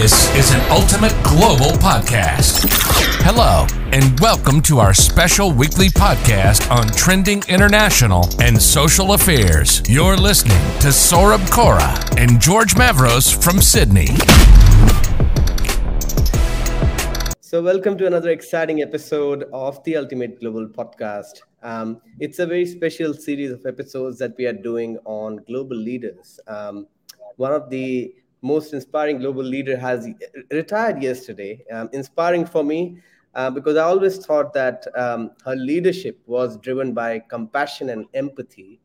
[0.00, 2.68] This is an ultimate global podcast.
[3.24, 9.82] Hello, and welcome to our special weekly podcast on trending international and social affairs.
[9.88, 14.06] You're listening to Saurabh Kora and George Mavros from Sydney.
[17.40, 21.42] So, welcome to another exciting episode of the Ultimate Global Podcast.
[21.64, 26.38] Um, it's a very special series of episodes that we are doing on global leaders.
[26.46, 26.86] Um,
[27.34, 30.08] one of the most inspiring global leader has
[30.50, 31.64] retired yesterday.
[31.72, 32.98] Um, inspiring for me
[33.34, 38.80] uh, because I always thought that um, her leadership was driven by compassion and empathy,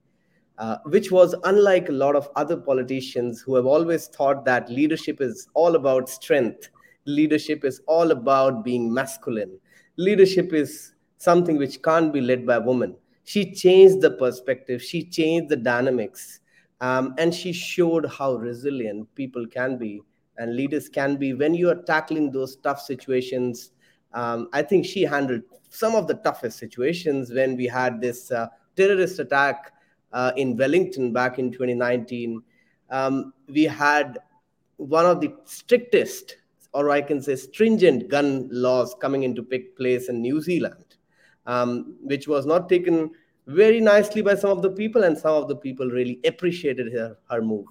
[0.58, 5.22] uh, which was unlike a lot of other politicians who have always thought that leadership
[5.22, 6.70] is all about strength.
[7.06, 9.58] Leadership is all about being masculine.
[9.98, 12.96] Leadership is something which can't be led by a woman.
[13.26, 16.42] She changed the perspective, she changed the dynamics
[16.84, 20.02] um, and she showed how resilient people can be
[20.38, 23.72] and leaders can be when you are tackling those tough situations.
[24.14, 28.48] Um, I think she handled some of the toughest situations when we had this uh,
[28.76, 29.72] terrorist attack
[30.12, 32.44] uh, in Wellington back in 2019.
[32.90, 34.20] Um, we had
[34.76, 36.36] one of the strictest,
[36.74, 40.98] or I can say stringent, gun laws coming into place in New Zealand,
[41.46, 43.12] um, which was not taken
[43.48, 47.18] very nicely by some of the people, and some of the people really appreciated her,
[47.30, 47.66] her move.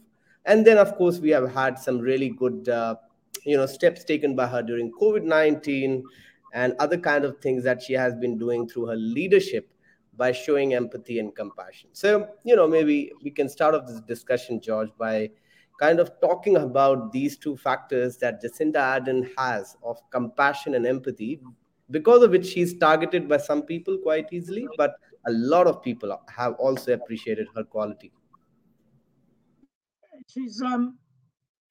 [0.44, 2.96] And then, of course, we have had some really good, uh,
[3.44, 6.04] you know, steps taken by her during COVID nineteen
[6.52, 9.72] and other kind of things that she has been doing through her leadership
[10.16, 11.88] by showing empathy and compassion.
[11.94, 15.30] So, you know, maybe we can start off this discussion, George, by
[15.80, 21.40] kind of talking about these two factors that Jacinda Ardern has of compassion and empathy,
[21.90, 26.18] because of which she's targeted by some people quite easily, but a lot of people
[26.28, 28.12] have also appreciated her quality.
[30.28, 30.98] She's um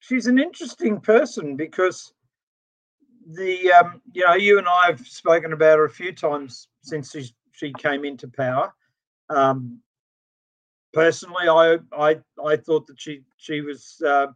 [0.00, 2.12] she's an interesting person because
[3.34, 7.12] the um you know you and I have spoken about her a few times since
[7.12, 8.74] she, she came into power.
[9.30, 9.80] Um,
[10.92, 14.26] personally, I I I thought that she she was uh,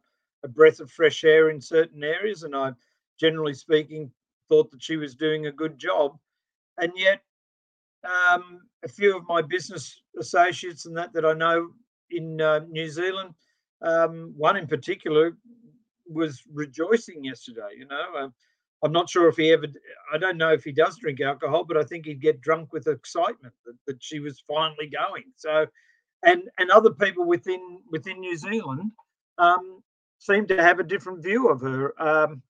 [0.44, 2.72] a breath of fresh air in certain areas, and I,
[3.18, 4.10] generally speaking,
[4.48, 6.18] thought that she was doing a good job.
[6.78, 7.20] And yet,
[8.04, 11.70] um, a few of my business associates and that that I know
[12.10, 13.34] in uh, New Zealand.
[13.82, 15.36] Um, one in particular
[16.08, 17.70] was rejoicing yesterday.
[17.76, 18.34] You know, um,
[18.84, 19.66] I'm not sure if he ever.
[20.12, 22.86] I don't know if he does drink alcohol, but I think he'd get drunk with
[22.86, 25.24] excitement that, that she was finally going.
[25.36, 25.66] So,
[26.22, 28.92] and and other people within within New Zealand
[29.38, 29.82] um,
[30.18, 32.00] seem to have a different view of her.
[32.00, 32.42] Um,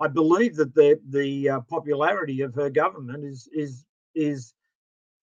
[0.00, 4.52] I believe that the the uh, popularity of her government is is is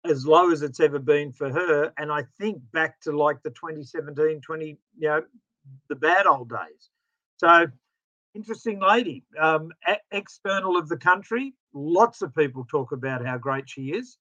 [0.10, 1.92] as low as it's ever been for her.
[1.98, 4.66] And I think back to like the 2017, 20,
[4.98, 5.24] you know,
[5.90, 6.90] the bad old days.
[7.38, 7.68] So
[8.34, 9.24] interesting lady.
[9.40, 9.72] Um,
[10.12, 14.18] external of the country, lots of people talk about how great she is.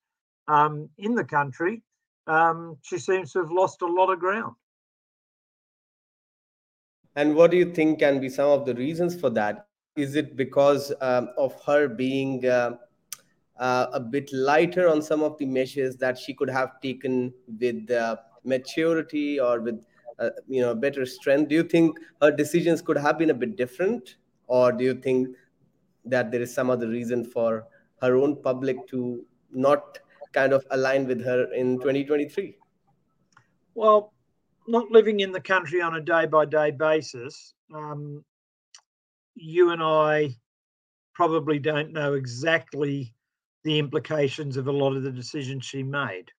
[0.49, 1.83] Um, in the country,
[2.27, 4.55] um, she seems to have lost a lot of ground.
[7.17, 9.67] And what do you think can be some of the reasons for that?
[9.97, 12.77] Is it because um, of her being uh,
[13.59, 17.91] uh, a bit lighter on some of the measures that she could have taken with
[17.91, 19.85] uh, maturity or with
[20.19, 21.49] uh, you know better strength.
[21.49, 24.17] Do you think her decisions could have been a bit different?
[24.47, 25.29] Or do you think
[26.05, 27.67] that there is some other reason for
[28.01, 29.99] her own public to not
[30.33, 32.57] kind of align with her in 2023
[33.75, 34.13] well
[34.67, 38.25] not living in the country on a day by day basis um,
[39.37, 40.29] you and i
[41.15, 43.14] probably don't know exactly
[43.65, 46.31] the implications of a lot of the decisions she made.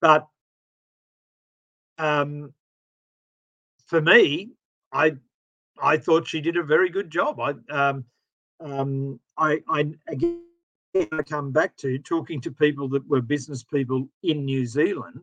[0.00, 0.26] But
[1.98, 2.52] um,
[3.86, 4.50] for me,
[4.92, 5.16] I
[5.80, 7.40] I thought she did a very good job.
[7.40, 8.04] I um,
[8.60, 10.42] um, I, I again
[11.12, 15.20] I come back to talking to people that were business people in New Zealand.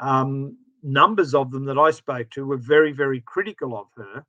[0.00, 4.24] Um, numbers of them that I spoke to were very very critical of her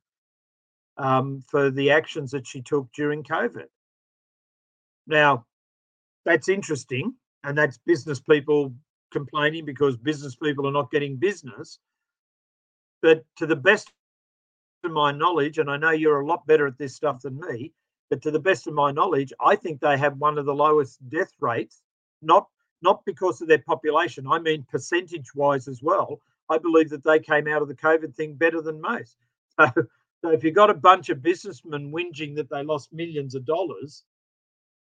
[0.96, 3.66] um, for the actions that she took during COVID.
[5.06, 5.46] Now,
[6.26, 7.14] that's interesting.
[7.44, 8.74] And that's business people
[9.12, 11.78] complaining because business people are not getting business.
[13.00, 13.92] But to the best
[14.84, 17.72] of my knowledge, and I know you're a lot better at this stuff than me,
[18.10, 21.08] but to the best of my knowledge, I think they have one of the lowest
[21.08, 21.82] death rates,
[22.20, 22.48] not
[22.82, 24.26] not because of their population.
[24.26, 26.20] I mean percentage wise as well.
[26.50, 29.16] I believe that they came out of the COVID thing better than most.
[29.58, 29.70] So,
[30.22, 34.04] so if you've got a bunch of businessmen whinging that they lost millions of dollars,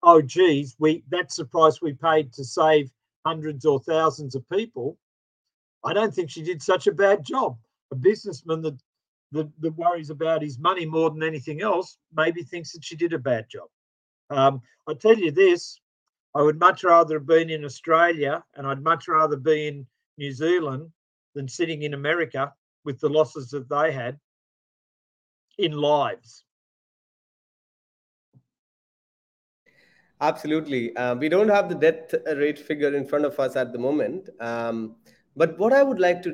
[0.05, 2.91] oh geez, we that's the price we paid to save
[3.27, 4.97] hundreds or thousands of people.
[5.85, 7.57] I don't think she did such a bad job.
[7.91, 8.81] A businessman that
[9.33, 13.13] that, that worries about his money more than anything else maybe thinks that she did
[13.13, 13.69] a bad job.
[14.31, 15.81] Um, I tell you this,
[16.35, 19.87] I would much rather have been in Australia and I'd much rather be in
[20.19, 20.91] New Zealand
[21.35, 22.53] than sitting in America
[22.85, 24.19] with the losses that they had
[25.59, 26.45] in lives.
[30.25, 30.97] Absolutely.
[30.97, 34.31] Uh, we don't have the death rate figure in front of us at the moment.
[34.41, 34.97] Um,
[35.37, 36.33] but what I would like to,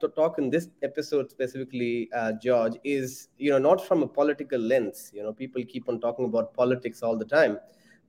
[0.00, 4.58] to talk in this episode specifically, uh, George, is you know not from a political
[4.60, 5.10] lens.
[5.14, 7.58] You know, people keep on talking about politics all the time,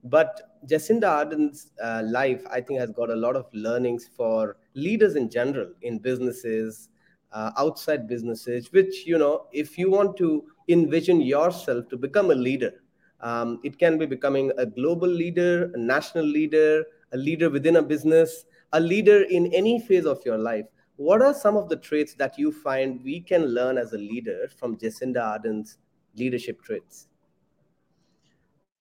[0.04, 5.14] but Jacinda Ardern's uh, life, I think, has got a lot of learnings for leaders
[5.14, 6.90] in general in businesses,
[7.32, 8.70] uh, outside businesses.
[8.72, 12.81] Which you know, if you want to envision yourself to become a leader,
[13.22, 17.82] um, it can be becoming a global leader, a national leader, a leader within a
[17.82, 20.66] business a leader in any phase of your life,
[20.96, 24.48] what are some of the traits that you find we can learn as a leader
[24.58, 25.78] from Jacinda Ardern's
[26.16, 27.08] leadership traits?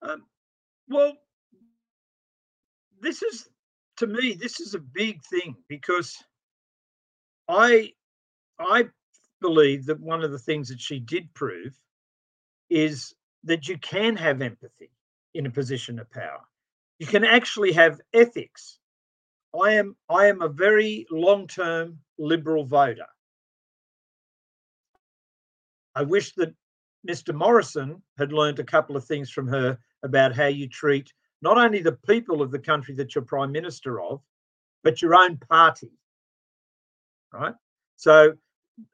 [0.01, 0.25] Um,
[0.87, 1.13] well,
[3.01, 3.49] this is
[3.97, 6.23] to me this is a big thing because
[7.47, 7.91] I
[8.59, 8.85] I
[9.41, 11.73] believe that one of the things that she did prove
[12.69, 14.91] is that you can have empathy
[15.33, 16.41] in a position of power.
[16.99, 18.79] You can actually have ethics
[19.59, 23.07] I am I am a very long-term liberal voter.
[25.95, 26.53] I wish that
[27.07, 27.33] Mr.
[27.33, 31.11] Morrison had learned a couple of things from her about how you treat
[31.41, 34.21] not only the people of the country that you're prime minister of,
[34.83, 35.91] but your own party.
[37.33, 37.55] Right?
[37.97, 38.33] So,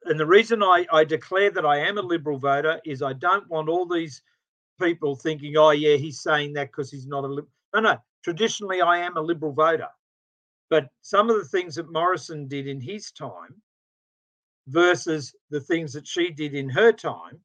[0.06, 3.48] and the reason I, I declare that I am a liberal voter is I don't
[3.48, 4.22] want all these
[4.80, 7.52] people thinking, oh, yeah, he's saying that because he's not a liberal.
[7.74, 7.96] No, no.
[8.24, 9.88] Traditionally, I am a liberal voter.
[10.70, 13.62] But some of the things that Morrison did in his time
[14.66, 17.40] versus the things that she did in her time,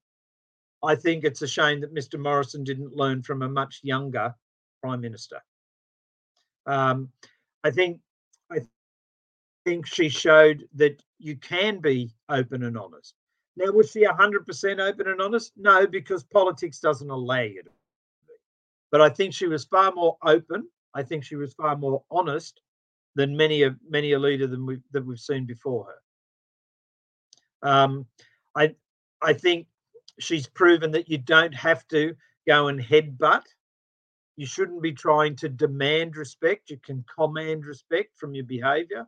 [0.83, 2.19] I think it's a shame that Mr.
[2.19, 4.35] Morrison didn't learn from a much younger
[4.81, 5.41] prime minister.
[6.65, 7.09] Um,
[7.63, 7.99] I think
[8.51, 8.59] I
[9.65, 13.15] think she showed that you can be open and honest.
[13.55, 15.53] Now, was she 100% open and honest?
[15.55, 17.69] No, because politics doesn't allow you to.
[18.91, 20.67] But I think she was far more open.
[20.93, 22.61] I think she was far more honest
[23.15, 27.69] than many a many a leader than we that we've seen before her.
[27.69, 28.05] Um,
[28.55, 28.75] I
[29.21, 29.67] I think
[30.19, 32.15] she's proven that you don't have to
[32.47, 33.43] go and headbutt.
[34.35, 36.69] You shouldn't be trying to demand respect.
[36.69, 39.07] You can command respect from your behaviour.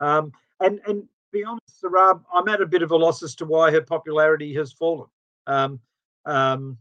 [0.00, 3.44] Um, and and be honest, Saurabh, I'm at a bit of a loss as to
[3.44, 5.08] why her popularity has fallen.
[5.46, 5.80] Um,
[6.24, 6.78] um,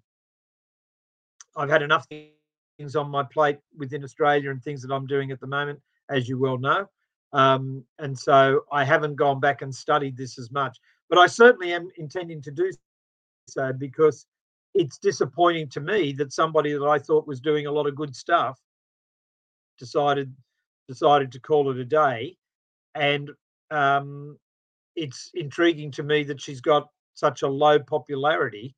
[1.55, 2.07] I've had enough
[2.77, 6.27] things on my plate within Australia and things that I'm doing at the moment, as
[6.27, 6.87] you well know.
[7.33, 10.77] Um, and so I haven't gone back and studied this as much,
[11.09, 12.71] but I certainly am intending to do
[13.47, 14.25] so because
[14.73, 18.15] it's disappointing to me that somebody that I thought was doing a lot of good
[18.15, 18.59] stuff
[19.77, 20.33] decided
[20.87, 22.37] decided to call it a day,
[22.93, 23.31] and
[23.71, 24.37] um,
[24.95, 28.75] it's intriguing to me that she's got such a low popularity,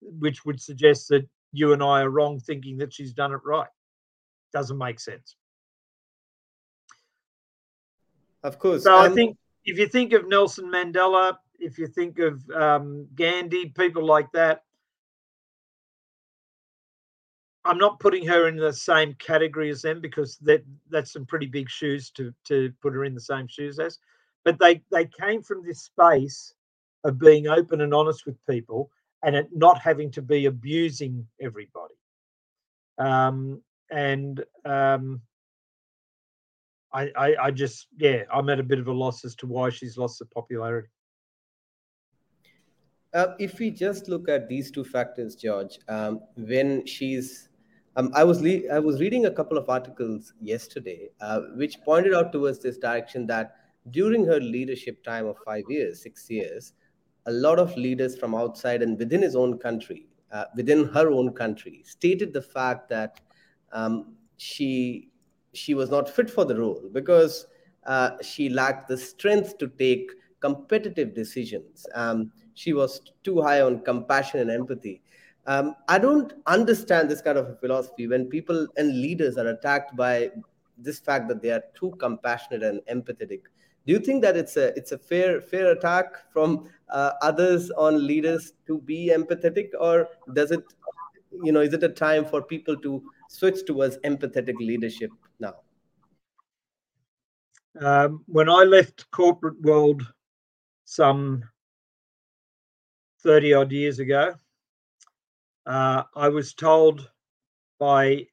[0.00, 3.68] which would suggest that you and I are wrong thinking that she's done it right.
[4.52, 5.36] Doesn't make sense.
[8.42, 8.84] Of course.
[8.84, 13.06] So um, I think if you think of Nelson Mandela, if you think of um,
[13.14, 14.62] Gandhi, people like that,
[17.64, 21.46] I'm not putting her in the same category as them because that that's some pretty
[21.46, 23.98] big shoes to to put her in the same shoes as.
[24.44, 26.54] But they they came from this space
[27.04, 28.90] of being open and honest with people
[29.22, 31.94] and not having to be abusing everybody.
[32.98, 35.20] Um, and um,
[36.92, 39.70] I, I, I just, yeah, I'm at a bit of a loss as to why
[39.70, 40.88] she's lost the popularity.
[43.14, 47.48] Uh, if we just look at these two factors, George, um, when she's,
[47.96, 52.14] um, I was le- I was reading a couple of articles yesterday, uh, which pointed
[52.14, 53.56] out towards this direction that
[53.90, 56.72] during her leadership time of five years, six years,
[57.26, 61.32] a lot of leaders from outside and within his own country, uh, within her own
[61.32, 63.20] country, stated the fact that
[63.72, 65.10] um, she
[65.54, 67.46] she was not fit for the role because
[67.86, 71.86] uh, she lacked the strength to take competitive decisions.
[71.94, 75.02] Um, she was too high on compassion and empathy.
[75.46, 79.96] Um, I don't understand this kind of a philosophy when people and leaders are attacked
[79.96, 80.30] by
[80.76, 83.40] this fact that they are too compassionate and empathetic
[83.88, 88.06] do you think that it's a it's a fair fair attack from uh, others on
[88.06, 90.62] leaders to be empathetic or does it
[91.42, 95.54] you know is it a time for people to switch towards empathetic leadership now
[97.80, 100.06] um, when i left corporate world
[100.84, 101.42] some
[103.22, 104.34] 30 odd years ago.
[105.66, 107.10] Uh, I was told
[107.78, 108.26] by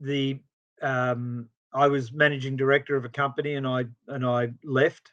[0.00, 0.38] the
[0.80, 5.12] um, I was managing director of a company and I and I left.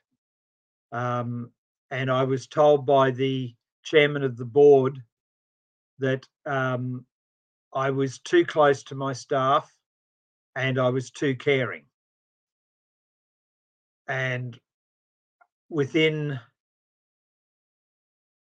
[0.92, 1.51] Um,
[1.92, 5.01] and I was told by the chairman of the board
[6.00, 7.06] that um,
[7.74, 9.72] I was too close to my staff
[10.56, 11.86] and I was too caring.
[14.08, 14.60] And
[15.70, 16.39] within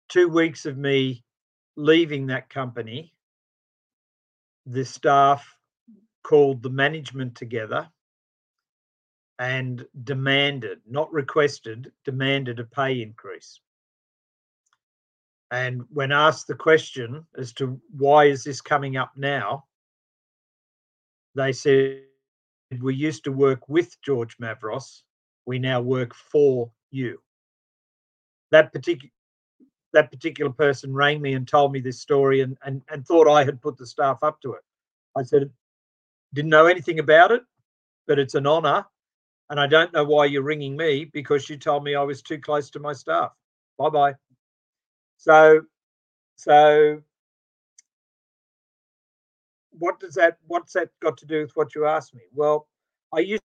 [0.08, 1.22] two weeks of me
[1.76, 3.14] leaving that company,
[4.66, 5.56] the staff
[6.22, 7.88] called the management together
[9.40, 13.58] and demanded, not requested, demanded a pay increase.
[15.50, 19.64] And when asked the question as to why is this coming up now,
[21.34, 22.02] they said,
[22.80, 25.02] we used to work with George Mavros,
[25.46, 27.18] we now work for you.
[28.52, 29.10] That particular
[29.92, 33.42] that particular person rang me and told me this story and, and, and thought I
[33.42, 34.62] had put the staff up to it.
[35.16, 35.50] I said,
[36.32, 37.42] didn't know anything about it,
[38.06, 38.86] but it's an honor
[39.50, 42.38] and I don't know why you're ringing me because you told me I was too
[42.38, 43.32] close to my staff.
[43.78, 44.14] Bye bye.
[45.18, 45.62] So,
[46.36, 47.02] so
[49.72, 52.22] what does that what's that got to do with what you asked me?
[52.32, 52.68] Well,
[53.12, 53.42] I used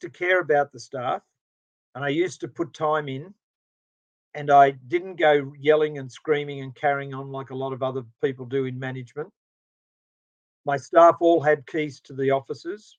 [0.00, 1.22] to care about the staff
[1.94, 3.34] and I used to put time in
[4.34, 8.02] and I didn't go yelling and screaming and carrying on like a lot of other
[8.22, 9.28] people do in management.
[10.64, 12.96] My staff all had keys to the offices.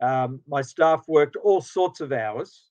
[0.00, 2.64] Um, my staff worked all sorts of hours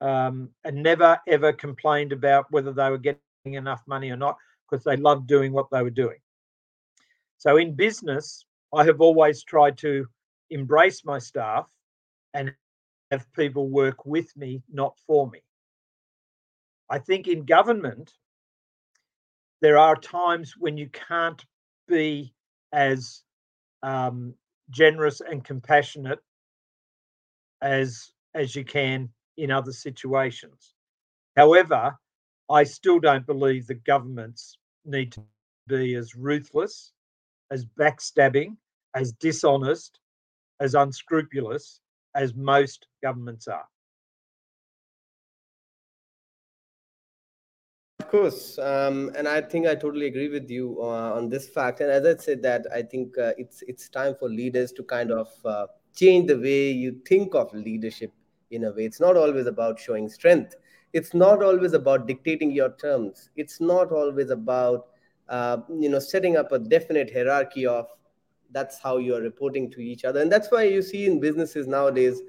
[0.00, 4.36] um, and never ever complained about whether they were getting enough money or not
[4.70, 6.18] because they loved doing what they were doing.
[7.38, 10.06] So in business, I have always tried to
[10.50, 11.68] embrace my staff
[12.34, 12.54] and
[13.10, 15.40] have people work with me, not for me.
[16.88, 18.12] I think in government,
[19.60, 21.44] there are times when you can't
[21.88, 22.34] be
[22.72, 23.22] as
[23.82, 24.34] um,
[24.70, 26.20] generous and compassionate
[27.60, 30.74] as as you can in other situations.
[31.36, 31.96] However,
[32.50, 35.22] I still don't believe that governments need to
[35.68, 36.92] be as ruthless,
[37.50, 38.56] as backstabbing,
[38.94, 39.98] as dishonest,
[40.60, 41.80] as unscrupulous
[42.14, 43.66] as most governments are.
[48.12, 51.80] Course, um, and I think I totally agree with you uh, on this fact.
[51.80, 55.10] And as I said, that I think uh, it's it's time for leaders to kind
[55.10, 55.66] of uh,
[55.96, 58.12] change the way you think of leadership.
[58.50, 60.56] In a way, it's not always about showing strength.
[60.92, 63.30] It's not always about dictating your terms.
[63.36, 64.88] It's not always about
[65.28, 67.86] uh, you know setting up a definite hierarchy of
[68.50, 70.20] that's how you are reporting to each other.
[70.20, 72.20] And that's why you see in businesses nowadays,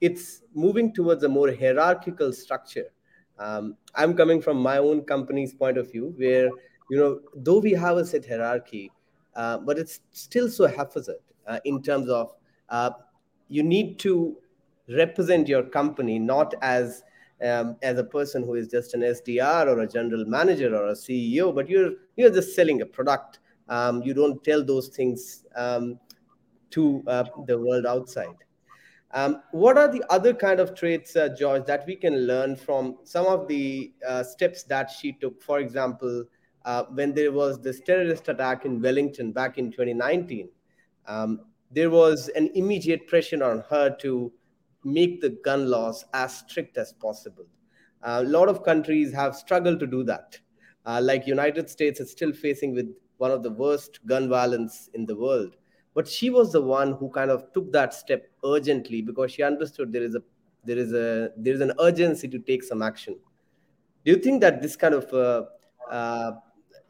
[0.00, 2.90] it's moving towards a more hierarchical structure
[3.38, 6.48] um, i'm coming from my own company's point of view where
[6.90, 8.90] you know though we have a set hierarchy
[9.34, 11.16] uh, but it's still so haphazard
[11.46, 12.34] uh, in terms of
[12.70, 12.90] uh,
[13.48, 14.36] you need to
[14.88, 17.02] represent your company not as
[17.42, 20.92] um, as a person who is just an SDR or a general manager or a
[20.92, 23.40] CEO, but you're you're just selling a product.
[23.68, 25.98] Um, you don't tell those things um,
[26.70, 28.36] to uh, the world outside.
[29.12, 32.98] Um, what are the other kind of traits, uh, George, that we can learn from
[33.04, 35.42] some of the uh, steps that she took?
[35.42, 36.24] For example,
[36.64, 40.48] uh, when there was this terrorist attack in Wellington back in 2019,
[41.06, 44.32] um, there was an immediate pressure on her to
[44.84, 47.46] make the gun laws as strict as possible.
[48.02, 50.38] a lot of countries have struggled to do that.
[50.84, 55.04] Uh, like United States is still facing with one of the worst gun violence in
[55.06, 55.56] the world
[55.96, 59.92] but she was the one who kind of took that step urgently because she understood
[59.92, 60.22] there is a
[60.64, 63.16] there is a there is an urgency to take some action.
[64.04, 65.44] Do you think that this kind of uh,
[65.90, 66.32] uh,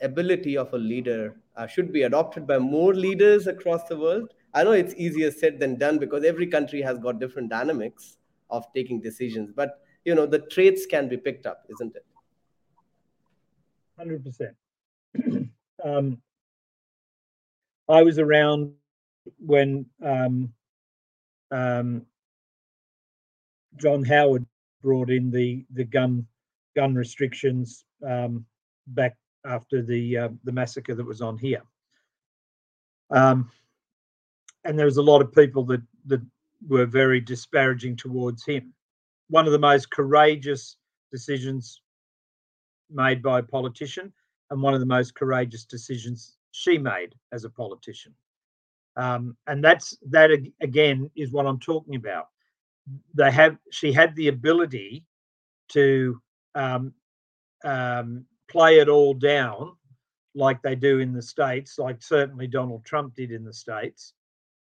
[0.03, 4.35] ability of a leader uh, should be adopted by more leaders across the world?
[4.53, 8.19] I know it's easier said than done because every country has got different dynamics
[8.51, 12.07] of taking decisions but you know the traits can be picked up isn't it?
[13.99, 15.51] 100%
[15.85, 16.19] um,
[17.89, 18.73] i was around
[19.39, 20.53] when um,
[21.51, 22.07] um,
[23.77, 24.47] John Howard
[24.83, 26.27] brought in the the gun
[26.75, 28.45] gun restrictions um,
[28.89, 31.63] back after the uh, the massacre that was on here.
[33.11, 33.51] Um,
[34.65, 36.23] and there was a lot of people that that
[36.67, 38.73] were very disparaging towards him.
[39.29, 40.77] One of the most courageous
[41.13, 41.81] decisions
[42.91, 44.13] made by a politician,
[44.51, 48.15] and one of the most courageous decisions she made as a politician.
[48.97, 52.29] Um, and that's that again is what I'm talking about.
[53.15, 55.05] They have she had the ability
[55.71, 56.21] to
[56.55, 56.95] um,
[57.65, 59.73] um, play it all down
[60.35, 64.13] like they do in the states, like certainly Donald Trump did in the states,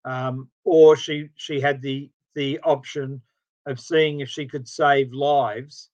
[0.04, 3.20] um, or she she had the the option
[3.66, 5.90] of seeing if she could save lives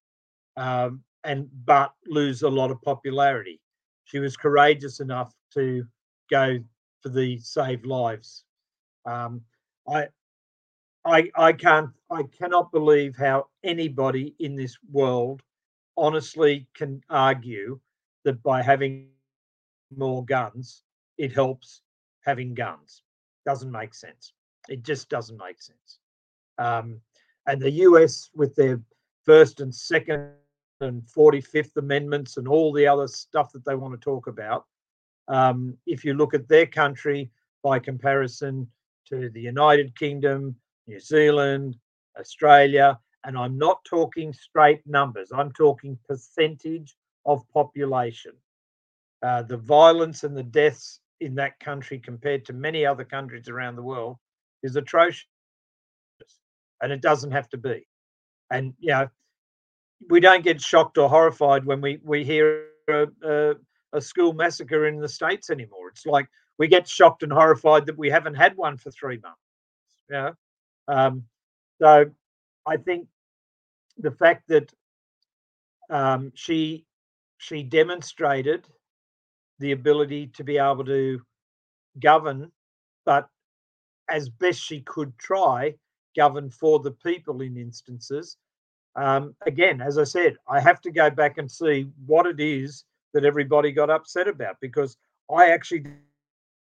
[0.56, 3.60] um, and but lose a lot of popularity.
[4.04, 5.84] She was courageous enough to
[6.30, 6.58] go
[7.04, 8.44] for the save lives.
[9.04, 9.42] Um,
[9.86, 10.06] I,
[11.04, 15.42] I, I can't, I cannot believe how anybody in this world
[15.98, 17.78] honestly can argue
[18.24, 19.08] that by having
[19.94, 20.82] more guns,
[21.18, 21.82] it helps
[22.24, 23.02] having guns.
[23.44, 24.32] Doesn't make sense.
[24.70, 25.98] It just doesn't make sense.
[26.56, 27.02] Um,
[27.46, 28.80] and the US, with their
[29.26, 30.30] first and second
[30.80, 34.64] and 45th Amendments and all the other stuff that they want to talk about,
[35.28, 37.30] um, if you look at their country
[37.62, 38.68] by comparison
[39.08, 41.76] to the United Kingdom, New Zealand,
[42.18, 46.94] Australia, and I'm not talking straight numbers, I'm talking percentage
[47.26, 48.32] of population.
[49.22, 53.76] Uh, the violence and the deaths in that country compared to many other countries around
[53.76, 54.18] the world
[54.62, 55.24] is atrocious.
[56.82, 57.86] And it doesn't have to be.
[58.50, 59.08] And, you know,
[60.10, 63.54] we don't get shocked or horrified when we, we hear a, a,
[63.94, 65.88] a school massacre in the States anymore.
[65.88, 66.26] It's like
[66.58, 69.40] we get shocked and horrified that we haven't had one for three months.
[70.10, 70.30] Yeah.
[70.88, 71.24] Um,
[71.80, 72.06] so
[72.66, 73.08] I think
[73.96, 74.70] the fact that
[75.88, 76.84] um, she
[77.38, 78.66] she demonstrated
[79.60, 81.20] the ability to be able to
[82.00, 82.50] govern,
[83.04, 83.28] but
[84.08, 85.74] as best she could try,
[86.16, 88.36] govern for the people in instances.
[88.96, 92.84] Um, again, as I said, I have to go back and see what it is
[93.14, 94.96] that everybody got upset about because
[95.34, 95.84] I actually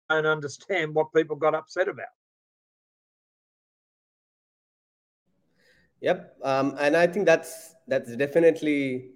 [0.10, 2.06] don't understand what people got upset about.
[6.02, 9.12] Yep, um, and I think that's that's definitely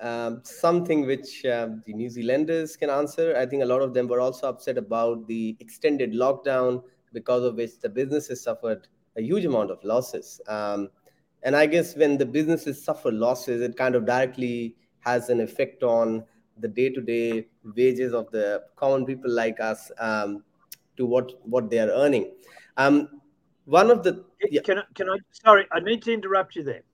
[0.00, 3.34] um, something which uh, the New Zealanders can answer.
[3.36, 6.82] I think a lot of them were also upset about the extended lockdown,
[7.14, 10.40] because of which the businesses suffered a huge amount of losses.
[10.48, 10.90] Um,
[11.44, 15.82] and I guess when the businesses suffer losses, it kind of directly has an effect
[15.82, 16.24] on
[16.58, 20.42] the day-to-day wages of the common people like us um,
[20.96, 22.32] to what what they are earning.
[22.76, 23.20] Um,
[23.64, 24.62] one of the yeah.
[24.62, 26.84] can I, can I sorry I need to interrupt you there.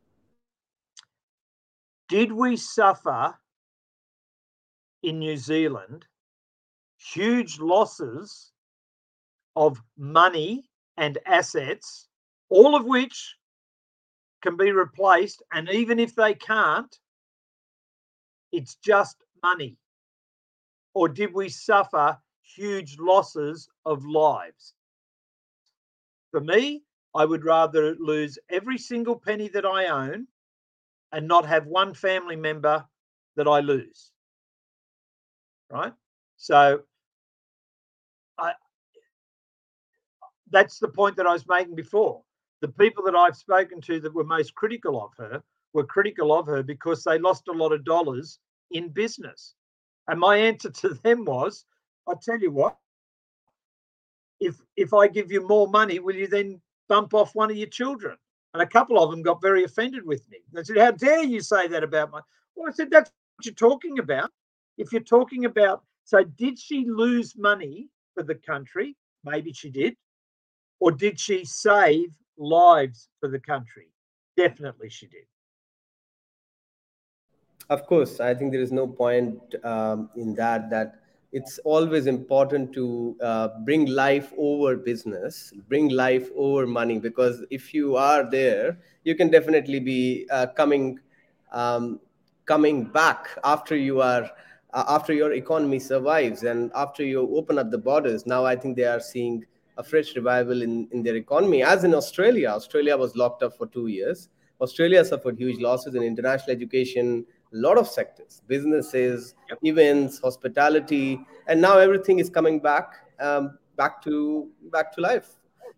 [2.09, 3.35] Did we suffer
[5.03, 6.07] in New Zealand
[6.99, 8.53] huge losses
[9.57, 12.09] of money and assets,
[12.51, 13.37] all of which
[14.43, 16.95] can be replaced, and even if they can't,
[18.53, 19.77] it's just money?
[20.95, 24.75] Or did we suffer huge losses of lives?
[26.31, 26.83] For me,
[27.15, 30.27] I would rather lose every single penny that I own
[31.13, 32.85] and not have one family member
[33.37, 34.13] that I lose.
[35.71, 35.93] Right?
[36.37, 36.83] So
[38.39, 38.53] I
[40.51, 42.23] that's the point that I was making before.
[42.61, 46.47] The people that I've spoken to that were most critical of her were critical of
[46.47, 48.39] her because they lost a lot of dollars
[48.71, 49.55] in business.
[50.09, 51.65] And my answer to them was,
[52.09, 52.77] I tell you what,
[54.41, 57.69] if if I give you more money, will you then bump off one of your
[57.69, 58.17] children?
[58.55, 60.39] And a couple of them got very offended with me.
[60.53, 62.21] They said, How dare you say that about my
[62.57, 64.31] well, I said, That's what you're talking about.
[64.79, 68.97] If you're talking about so did she lose money for the country?
[69.23, 69.97] Maybe she did.
[70.81, 73.93] Or did she save lives for the country?
[74.37, 75.27] Definitely she did.
[77.71, 80.71] Of course, I think there is no point um, in that.
[80.71, 80.97] That
[81.33, 87.73] it's always important to uh, bring life over business, bring life over money, because if
[87.73, 90.99] you are there, you can definitely be uh, coming
[91.53, 92.01] um,
[92.45, 94.29] coming back after you are
[94.75, 98.27] uh, after your economy survives and after you open up the borders.
[98.27, 99.45] Now, I think they are seeing
[99.79, 102.49] a fresh revival in, in their economy, as in Australia.
[102.49, 104.29] Australia was locked up for two years.
[104.61, 109.59] Australia suffered huge losses in international education a lot of sectors businesses yep.
[109.63, 115.29] events hospitality and now everything is coming back um, back to back to life.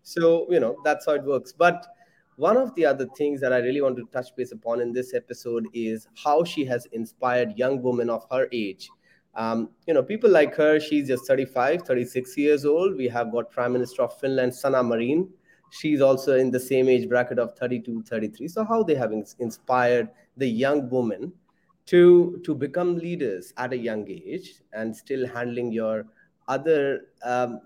[0.01, 1.53] So you know that's how it works.
[1.53, 1.85] But
[2.35, 5.13] one of the other things that i really want to touch base upon in this
[5.13, 8.89] episode is how she has inspired young women of her age.
[9.35, 12.97] Um, you know people like her she's just 35 36 years old.
[12.97, 15.29] We have got prime minister of finland sanna marin.
[15.69, 20.09] She's also in the same age bracket of 32 33 so how they have inspired
[20.37, 21.31] the young women
[21.85, 26.05] to to become leaders at a young age and still handling your
[26.47, 27.59] other um,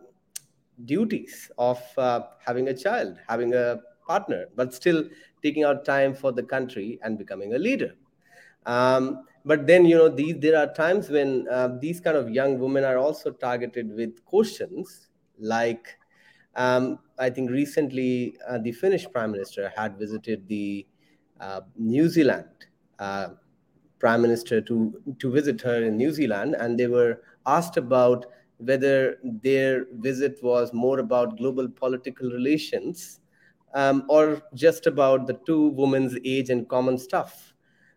[0.86, 5.04] duties of uh, having a child having a partner but still
[5.44, 7.96] taking out time for the country and becoming a leader.
[8.66, 12.60] Um, but then you know these there are times when uh, these kind of young
[12.60, 15.98] women are also targeted with questions like
[16.56, 20.86] um, I think recently uh, the Finnish prime minister had visited the
[21.40, 22.50] uh, New Zealand
[23.00, 23.30] uh,
[24.00, 28.26] prime minister to to visit her in New Zealand, and they were asked about
[28.58, 33.20] whether their visit was more about global political relations
[33.74, 37.54] um, or just about the two women's age and common stuff.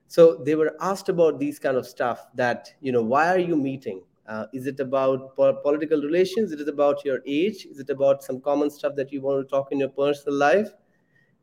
[0.07, 2.27] So they were asked about these kind of stuff.
[2.35, 4.03] That you know, why are you meeting?
[4.27, 6.53] Uh, is it about po- political relations?
[6.53, 7.67] Is it about your age?
[7.67, 10.71] Is it about some common stuff that you want to talk in your personal life?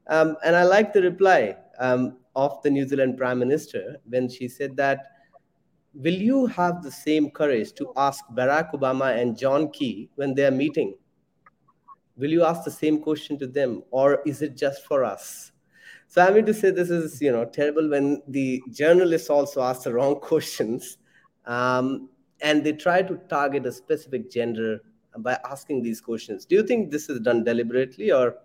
[0.08, 4.47] Um, and I like the reply um, of the New Zealand Prime Minister when she
[4.47, 5.08] said that,
[5.93, 10.45] Will you have the same courage to ask Barack Obama and John Key when they
[10.45, 10.95] are meeting?
[12.15, 15.52] Will you ask the same question to them, or is it just for us?
[16.08, 19.84] So I mean to say this is you know terrible when the journalists also ask
[19.84, 21.00] the wrong questions,
[21.47, 22.10] um,
[22.41, 24.82] and they try to target a specific gender
[25.17, 26.45] by asking these questions.
[26.45, 28.36] Do you think this is done deliberately, or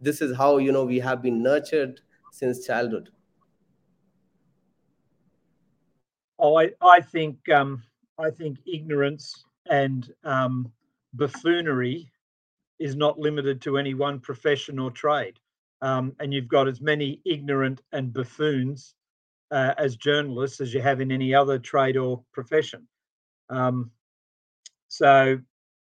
[0.00, 3.10] this is how you know we have been nurtured since childhood?
[6.42, 7.84] Oh, I, I think um,
[8.18, 10.72] I think ignorance and um,
[11.14, 12.10] buffoonery
[12.80, 15.38] is not limited to any one profession or trade.
[15.82, 18.94] Um, and you've got as many ignorant and buffoons
[19.52, 22.88] uh, as journalists as you have in any other trade or profession.
[23.48, 23.92] Um,
[24.88, 25.38] so,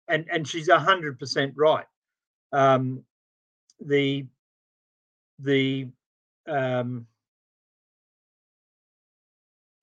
[0.10, 1.86] and and she's hundred percent right.
[2.52, 3.06] Um,
[3.80, 4.26] the
[5.40, 5.88] the
[6.46, 7.08] um,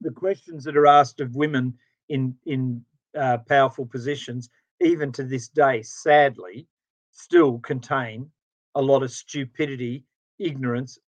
[0.01, 1.75] the questions that are asked of women
[2.09, 2.85] in in
[3.19, 4.49] uh, powerful positions,
[4.81, 6.67] even to this day, sadly,
[7.13, 8.31] still contain
[8.75, 10.05] a lot of stupidity,
[10.39, 10.99] ignorance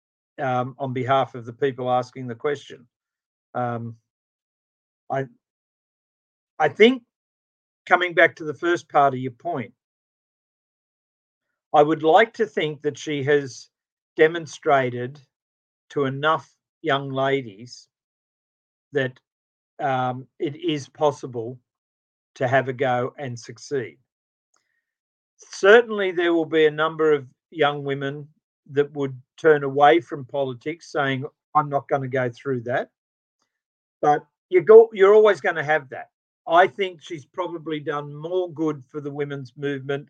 [0.40, 2.86] um, on behalf of the people asking the question.
[3.54, 3.96] Um,
[5.10, 5.26] I
[6.58, 7.02] I think
[7.86, 9.72] coming back to the first part of your point,
[11.72, 13.70] I would like to think that she has
[14.16, 15.20] demonstrated
[15.90, 17.88] to enough young ladies
[18.92, 19.18] that
[19.78, 21.58] um, it is possible
[22.34, 23.98] to have a go and succeed.
[25.36, 28.28] Certainly, there will be a number of young women
[28.72, 31.24] that would turn away from politics, saying,
[31.54, 32.90] "I'm not going to go through that."
[34.00, 36.10] But you go, you're always going to have that.
[36.46, 40.08] I think she's probably done more good for the women's movement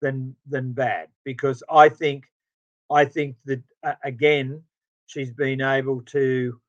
[0.00, 2.24] than than bad because I think
[2.90, 4.62] I think that uh, again
[5.06, 6.60] she's been able to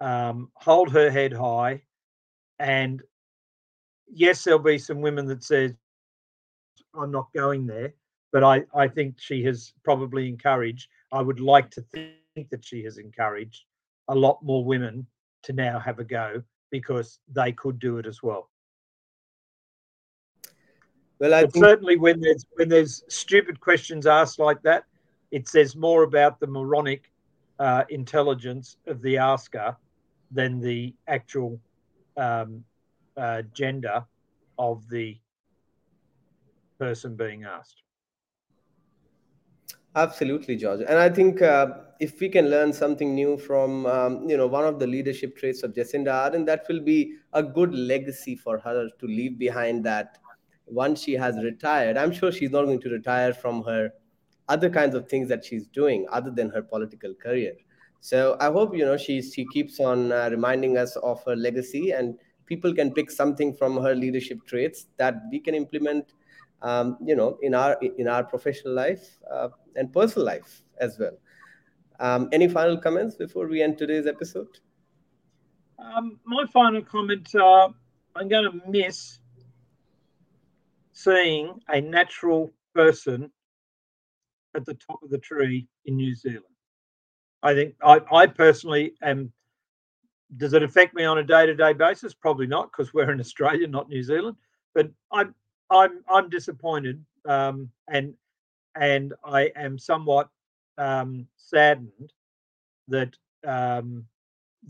[0.00, 1.82] um, hold her head high,
[2.58, 3.02] and
[4.06, 5.74] yes, there'll be some women that says
[6.94, 7.94] I'm not going there,
[8.32, 10.88] but I I think she has probably encouraged.
[11.12, 13.64] I would like to think that she has encouraged
[14.08, 15.06] a lot more women
[15.42, 18.50] to now have a go because they could do it as well.
[21.18, 21.64] Well, I think...
[21.64, 24.84] certainly when there's when there's stupid questions asked like that,
[25.30, 27.10] it says more about the moronic
[27.58, 29.76] uh, intelligence of the asker
[30.30, 31.60] than the actual
[32.16, 32.64] um,
[33.16, 34.04] uh, gender
[34.58, 35.18] of the
[36.78, 37.82] person being asked.
[39.96, 40.80] Absolutely, George.
[40.80, 41.66] And I think uh,
[41.98, 45.62] if we can learn something new from, um, you know, one of the leadership traits
[45.62, 50.18] of Jacinda Ardern, that will be a good legacy for her to leave behind that
[50.66, 51.96] once she has retired.
[51.96, 53.90] I'm sure she's not going to retire from her
[54.48, 57.54] other kinds of things that she's doing other than her political career.
[58.00, 61.92] So I hope you know she she keeps on uh, reminding us of her legacy,
[61.92, 66.14] and people can pick something from her leadership traits that we can implement,
[66.62, 71.16] um, you know, in our in our professional life uh, and personal life as well.
[72.00, 74.60] Um, any final comments before we end today's episode?
[75.78, 77.68] Um, my final comment: uh,
[78.14, 79.18] I'm going to miss
[80.92, 83.30] seeing a natural person
[84.54, 86.44] at the top of the tree in New Zealand.
[87.42, 89.32] I think I, I personally am.
[90.36, 92.12] Does it affect me on a day to day basis?
[92.14, 94.36] Probably not, because we're in Australia, not New Zealand.
[94.74, 95.34] But I'm
[95.70, 98.14] I'm I'm disappointed, um, and
[98.74, 100.28] and I am somewhat
[100.76, 102.12] um, saddened
[102.88, 103.14] that
[103.46, 104.04] um,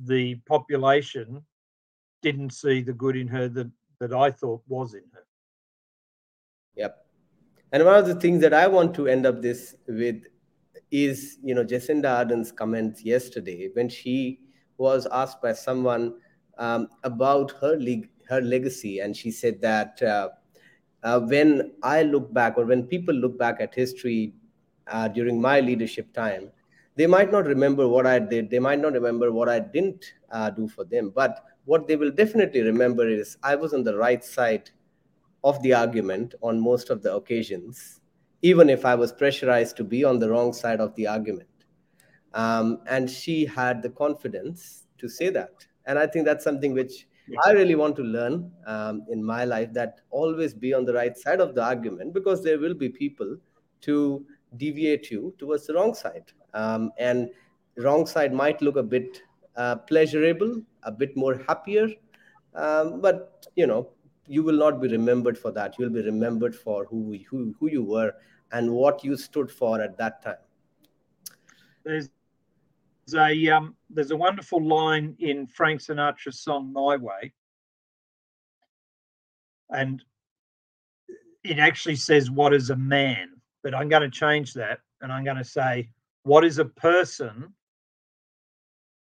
[0.04, 1.42] the population
[2.22, 5.24] didn't see the good in her that that I thought was in her.
[6.76, 7.04] Yep.
[7.72, 10.22] And one of the things that I want to end up this with
[10.90, 14.40] is you know Jacinda Ardern's comments yesterday when she
[14.78, 16.14] was asked by someone
[16.58, 20.28] um, about her leg- her legacy, and she said that uh,
[21.02, 24.34] uh, when I look back, or when people look back at history
[24.86, 26.50] uh, during my leadership time,
[26.96, 28.50] they might not remember what I did.
[28.50, 31.10] They might not remember what I didn't uh, do for them.
[31.14, 34.70] But what they will definitely remember is I was on the right side
[35.44, 37.97] of the argument on most of the occasions,
[38.42, 41.48] even if I was pressurized to be on the wrong side of the argument.
[42.34, 45.66] Um, and she had the confidence to say that.
[45.86, 47.06] And I think that's something which
[47.44, 51.16] I really want to learn um, in my life that always be on the right
[51.16, 53.36] side of the argument because there will be people
[53.82, 54.24] to
[54.56, 56.32] deviate you towards the wrong side.
[56.54, 57.30] Um, and
[57.76, 59.22] wrong side might look a bit
[59.56, 61.88] uh, pleasurable, a bit more happier,
[62.54, 63.88] um, but you know
[64.28, 65.74] you will not be remembered for that.
[65.78, 68.12] You'll be remembered for who who who you were
[68.52, 70.36] and what you stood for at that time.
[71.84, 72.10] There's
[73.14, 77.32] a um, there's a wonderful line in Frank Sinatra's song "My Way,"
[79.70, 80.04] and
[81.42, 83.30] it actually says, "What is a man?"
[83.62, 85.88] But I'm going to change that, and I'm going to say,
[86.22, 87.54] "What is a person?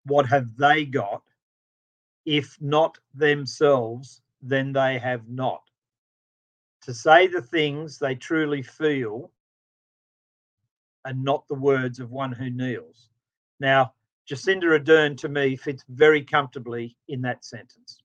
[0.05, 1.21] What have they got?
[2.25, 5.61] If not themselves, then they have not."
[6.83, 9.31] To say the things they truly feel,
[11.05, 13.09] and not the words of one who kneels.
[13.59, 13.93] Now,
[14.29, 18.01] Jacinda Ardern to me fits very comfortably in that sentence.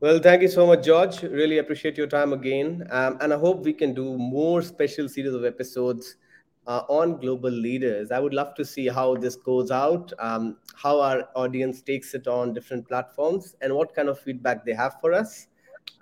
[0.00, 1.22] Well, thank you so much, George.
[1.22, 2.86] Really appreciate your time again.
[2.90, 6.16] Um, and I hope we can do more special series of episodes
[6.66, 8.10] uh, on global leaders.
[8.10, 12.26] I would love to see how this goes out, um, how our audience takes it
[12.26, 15.48] on different platforms, and what kind of feedback they have for us.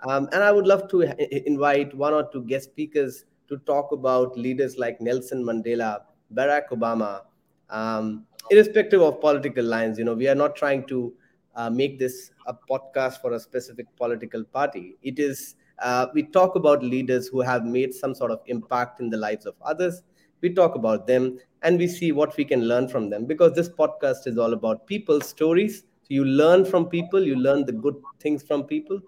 [0.07, 1.01] Um, and I would love to
[1.47, 6.01] invite one or two guest speakers to talk about leaders like Nelson Mandela,
[6.33, 7.21] Barack Obama,
[7.69, 9.97] um, irrespective of political lines.
[9.97, 11.13] You know, we are not trying to
[11.55, 14.95] uh, make this a podcast for a specific political party.
[15.01, 19.09] It is uh, we talk about leaders who have made some sort of impact in
[19.09, 20.03] the lives of others.
[20.43, 23.69] We talk about them and we see what we can learn from them because this
[23.69, 25.83] podcast is all about people's stories.
[26.01, 28.99] So you learn from people, you learn the good things from people,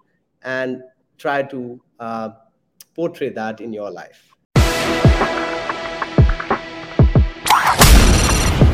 [0.44, 0.80] and
[1.18, 2.30] try to uh,
[2.94, 4.32] portray that in your life.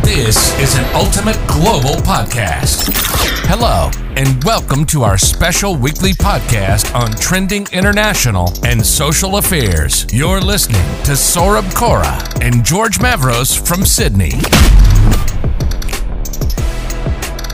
[0.04, 3.01] This is an Ultimate Global Podcast.
[3.24, 10.06] Hello, and welcome to our special weekly podcast on trending international and social affairs.
[10.12, 14.32] You're listening to Saurabh Kora and George Mavros from Sydney.